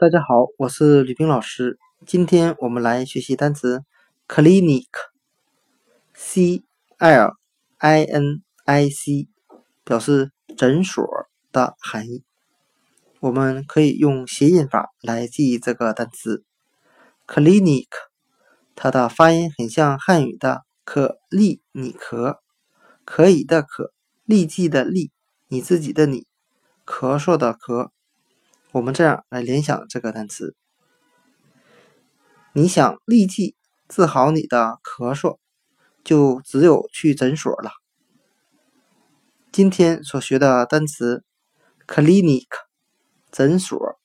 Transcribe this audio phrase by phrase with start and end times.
[0.00, 1.76] 大家好，我是吕冰老师。
[2.06, 3.82] 今天我们来学习单词
[4.28, 4.62] clinic，c
[6.98, 7.36] l
[7.78, 9.28] i n i c，
[9.82, 11.04] 表示诊所
[11.50, 12.22] 的含义。
[13.18, 16.44] 我们可以用谐音法来记忆这个单词
[17.26, 17.88] clinic，
[18.76, 22.38] 它的发音很像汉语的可立你咳，
[23.04, 23.92] 可以的可，
[24.24, 25.10] 立即的立，
[25.48, 26.28] 你自己的你，
[26.86, 27.90] 咳嗽的咳。
[28.78, 30.54] 我们这样来联想这个单词：
[32.52, 33.56] 你想立即
[33.88, 35.38] 治好你的咳嗽，
[36.04, 37.72] 就只有去诊所了。
[39.50, 41.24] 今天所学的单词
[41.88, 42.46] “clinic”
[43.32, 43.98] 诊所，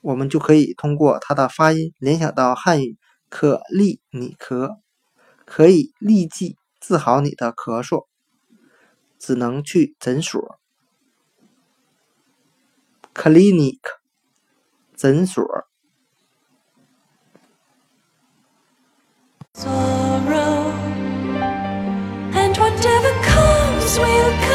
[0.00, 2.96] 我们就可以通过它的发音联想到汉语
[3.28, 4.78] “可立你咳”，
[5.44, 8.06] 可以立即治好你的咳嗽，
[9.18, 10.60] 只能去诊所。
[13.12, 13.99] clinic。
[15.00, 15.42] 诊所。
[19.54, 20.72] Sorrow
[22.34, 24.49] and whatever comes will come.